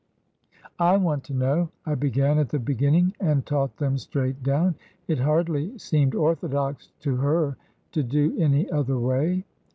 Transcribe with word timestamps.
"I 0.79 0.97
want 0.97 1.23
to 1.25 1.33
know! 1.35 1.69
I 1.85 1.93
began 1.93 2.39
at 2.39 2.49
the 2.49 2.57
beginning 2.57 3.13
and 3.19 3.45
taught 3.45 3.77
them 3.77 3.99
straight 3.99 4.41
down." 4.41 4.73
It 5.07 5.19
hardly 5.19 5.77
seemed 5.77 6.15
orthodox 6.15 6.89
to 7.01 7.17
her 7.17 7.55
to 7.91 8.01
do 8.01 8.35
any 8.39 8.67
other 8.71 8.97
way. 8.97 9.43